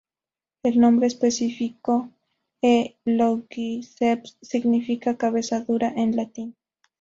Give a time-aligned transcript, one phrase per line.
[0.63, 2.09] El nombre específico
[2.63, 2.97] "E.
[3.05, 6.55] longiceps" significa "cabeza dura" en latín.